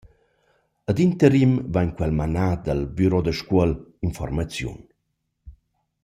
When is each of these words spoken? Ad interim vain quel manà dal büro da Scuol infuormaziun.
Ad 0.89 0.97
interim 1.05 1.53
vain 1.75 1.91
quel 1.99 2.13
manà 2.19 2.47
dal 2.65 2.81
büro 2.97 3.19
da 3.23 3.33
Scuol 3.39 3.71
infuormaziun. 4.07 4.79